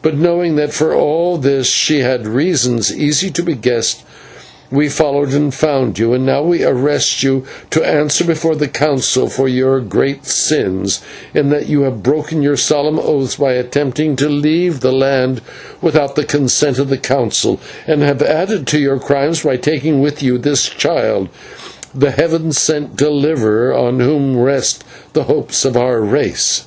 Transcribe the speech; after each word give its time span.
But, 0.00 0.16
knowing 0.16 0.54
that 0.54 0.72
for 0.72 0.94
all 0.94 1.38
this 1.38 1.66
she 1.68 1.98
had 1.98 2.24
reasons 2.28 2.94
easy 2.96 3.32
to 3.32 3.42
be 3.42 3.56
guessed, 3.56 4.04
we 4.70 4.88
followed 4.88 5.32
and 5.32 5.52
found 5.52 5.98
you, 5.98 6.12
and 6.12 6.24
now 6.24 6.44
we 6.44 6.62
arrest 6.62 7.24
you 7.24 7.42
to 7.70 7.82
answer 7.84 8.22
before 8.22 8.54
the 8.54 8.68
Council 8.68 9.28
for 9.28 9.48
your 9.48 9.80
great 9.80 10.24
sins, 10.24 11.00
in 11.34 11.50
that 11.50 11.68
you 11.68 11.80
have 11.80 12.04
broken 12.04 12.42
your 12.42 12.56
solemn 12.56 13.00
oaths 13.00 13.34
by 13.34 13.54
attempting 13.54 14.14
to 14.14 14.28
leave 14.28 14.78
the 14.78 14.92
land 14.92 15.40
without 15.82 16.14
the 16.14 16.24
consent 16.24 16.78
of 16.78 16.88
the 16.88 16.96
Council, 16.96 17.58
and 17.88 18.02
have 18.02 18.22
added 18.22 18.68
to 18.68 18.78
your 18.78 19.00
crimes 19.00 19.40
by 19.42 19.56
taking 19.56 20.00
with 20.00 20.22
you 20.22 20.38
this 20.38 20.68
child, 20.68 21.28
the 21.92 22.12
Heaven 22.12 22.52
sent 22.52 22.96
deliverer, 22.96 23.74
on 23.76 23.98
whom 23.98 24.38
rest 24.38 24.84
the 25.12 25.24
hopes 25.24 25.64
of 25.64 25.76
our 25.76 26.00
race." 26.00 26.66